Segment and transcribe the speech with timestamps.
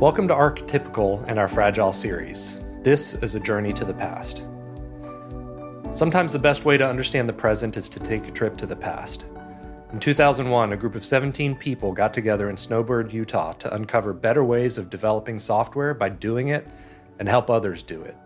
[0.00, 2.58] Welcome to Archetypical and our Fragile series.
[2.82, 4.38] This is a journey to the past.
[5.92, 8.74] Sometimes the best way to understand the present is to take a trip to the
[8.74, 9.26] past.
[9.92, 14.42] In 2001, a group of 17 people got together in Snowbird, Utah to uncover better
[14.42, 16.66] ways of developing software by doing it
[17.20, 18.16] and help others do it.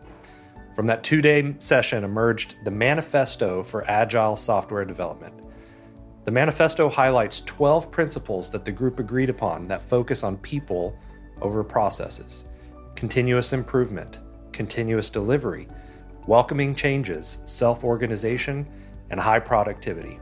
[0.74, 5.34] From that two day session emerged the Manifesto for Agile Software Development.
[6.24, 10.98] The manifesto highlights 12 principles that the group agreed upon that focus on people
[11.40, 12.44] over processes,
[12.94, 14.18] continuous improvement,
[14.52, 15.68] continuous delivery,
[16.26, 18.66] welcoming changes, self organization,
[19.10, 20.20] and high productivity.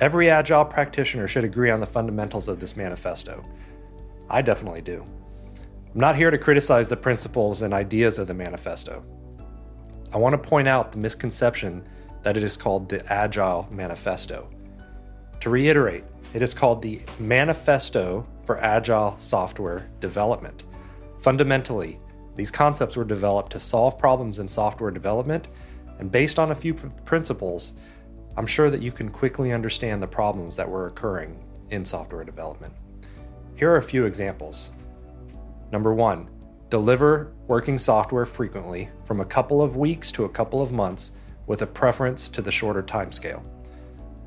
[0.00, 3.44] Every Agile practitioner should agree on the fundamentals of this manifesto.
[4.28, 5.06] I definitely do.
[5.94, 9.04] I'm not here to criticize the principles and ideas of the manifesto.
[10.12, 11.86] I want to point out the misconception
[12.22, 14.48] that it is called the Agile Manifesto.
[15.40, 20.64] To reiterate, it is called the Manifesto for Agile Software Development.
[21.18, 21.98] Fundamentally,
[22.36, 25.48] these concepts were developed to solve problems in software development,
[25.98, 27.74] and based on a few principles,
[28.36, 32.74] I'm sure that you can quickly understand the problems that were occurring in software development.
[33.54, 34.72] Here are a few examples.
[35.70, 36.28] Number one,
[36.70, 41.12] deliver working software frequently from a couple of weeks to a couple of months
[41.46, 43.42] with a preference to the shorter timescale.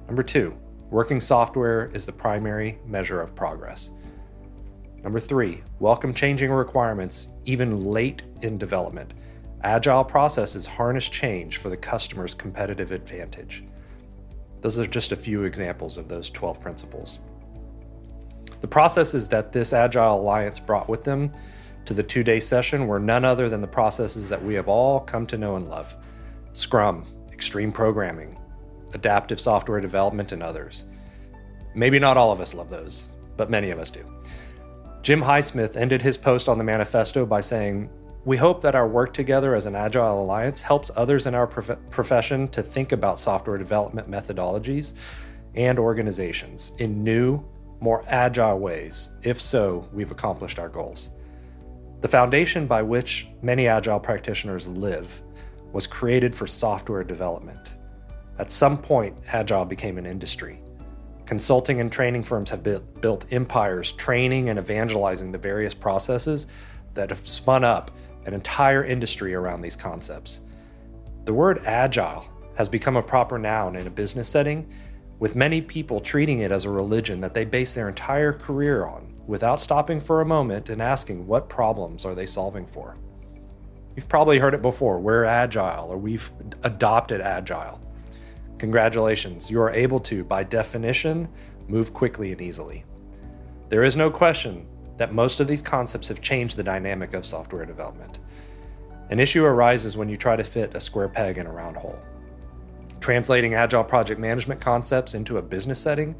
[0.07, 0.55] Number two,
[0.89, 3.91] working software is the primary measure of progress.
[5.03, 9.13] Number three, welcome changing requirements even late in development.
[9.63, 13.63] Agile processes harness change for the customer's competitive advantage.
[14.61, 17.19] Those are just a few examples of those 12 principles.
[18.61, 21.31] The processes that this Agile Alliance brought with them
[21.85, 24.99] to the two day session were none other than the processes that we have all
[24.99, 25.95] come to know and love
[26.53, 28.35] Scrum, extreme programming,
[28.93, 30.85] adaptive software development, and others.
[31.75, 34.03] Maybe not all of us love those, but many of us do.
[35.07, 37.89] Jim Highsmith ended his post on the manifesto by saying,
[38.25, 41.79] We hope that our work together as an Agile Alliance helps others in our prof-
[41.89, 44.95] profession to think about software development methodologies
[45.55, 47.41] and organizations in new,
[47.79, 49.11] more agile ways.
[49.23, 51.11] If so, we've accomplished our goals.
[52.01, 55.21] The foundation by which many Agile practitioners live
[55.71, 57.77] was created for software development.
[58.39, 60.59] At some point, Agile became an industry.
[61.27, 66.47] Consulting and training firms have built empires training and evangelizing the various processes
[66.93, 67.91] that have spun up
[68.25, 70.39] an entire industry around these concepts.
[71.25, 74.73] The word agile has become a proper noun in a business setting,
[75.19, 79.13] with many people treating it as a religion that they base their entire career on
[79.27, 82.95] without stopping for a moment and asking what problems are they solving for.
[83.97, 86.31] You've probably heard it before we're agile or we've
[86.63, 87.81] adopted agile.
[88.59, 91.27] Congratulations, you are able to, by definition,
[91.67, 92.83] move quickly and easily.
[93.69, 94.65] There is no question
[94.97, 98.19] that most of these concepts have changed the dynamic of software development.
[99.09, 101.99] An issue arises when you try to fit a square peg in a round hole.
[102.99, 106.15] Translating agile project management concepts into a business setting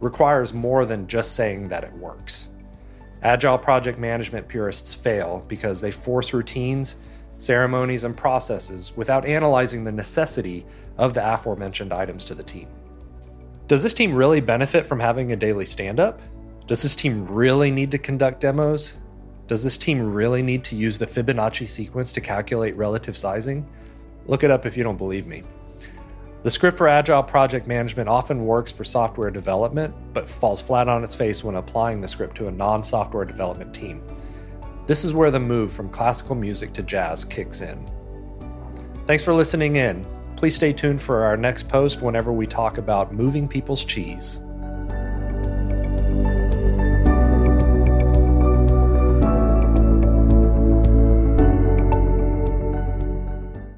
[0.00, 2.48] requires more than just saying that it works.
[3.22, 6.96] Agile project management purists fail because they force routines,
[7.38, 10.64] ceremonies, and processes without analyzing the necessity
[10.96, 12.68] of the aforementioned items to the team.
[13.66, 16.20] Does this team really benefit from having a daily stand up?
[16.66, 18.96] Does this team really need to conduct demos?
[19.46, 23.68] Does this team really need to use the Fibonacci sequence to calculate relative sizing?
[24.26, 25.44] Look it up if you don't believe me.
[26.42, 31.02] The script for Agile project management often works for software development, but falls flat on
[31.02, 34.00] its face when applying the script to a non software development team.
[34.86, 37.90] This is where the move from classical music to jazz kicks in.
[39.06, 40.06] Thanks for listening in.
[40.36, 44.40] Please stay tuned for our next post whenever we talk about moving people's cheese.